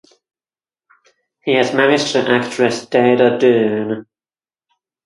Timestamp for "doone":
3.37-4.07